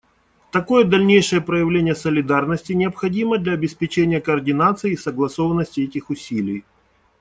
[0.51, 6.65] Такое дальнейшее проявление солидарности необходимо для обеспечения координации и согласованности этих усилий.